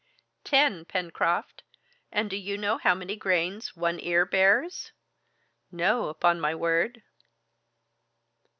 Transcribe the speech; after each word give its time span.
"Ten, 0.43 0.83
Pencroft! 0.85 1.61
And 2.11 2.27
do 2.27 2.35
you 2.35 2.57
know 2.57 2.79
how 2.79 2.95
many 2.95 3.15
grains 3.15 3.75
one 3.75 3.99
ear 3.99 4.25
bears?" 4.25 4.93
"No, 5.71 6.07
upon 6.09 6.41
my 6.41 6.55
word." 6.55 7.03